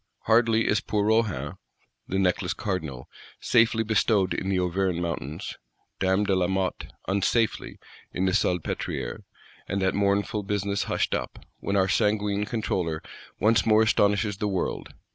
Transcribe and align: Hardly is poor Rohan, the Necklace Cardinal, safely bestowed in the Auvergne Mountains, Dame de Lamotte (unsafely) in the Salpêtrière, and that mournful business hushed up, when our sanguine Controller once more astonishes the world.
Hardly 0.21 0.67
is 0.67 0.81
poor 0.81 1.05
Rohan, 1.05 1.57
the 2.07 2.17
Necklace 2.17 2.55
Cardinal, 2.55 3.07
safely 3.39 3.83
bestowed 3.83 4.33
in 4.33 4.49
the 4.49 4.57
Auvergne 4.59 4.99
Mountains, 4.99 5.57
Dame 5.99 6.23
de 6.23 6.35
Lamotte 6.35 6.91
(unsafely) 7.07 7.77
in 8.11 8.25
the 8.25 8.31
Salpêtrière, 8.31 9.21
and 9.67 9.79
that 9.83 9.93
mournful 9.93 10.41
business 10.41 10.85
hushed 10.85 11.13
up, 11.13 11.45
when 11.59 11.75
our 11.75 11.87
sanguine 11.87 12.45
Controller 12.45 13.03
once 13.39 13.63
more 13.63 13.83
astonishes 13.83 14.37
the 14.37 14.47
world. 14.47 14.91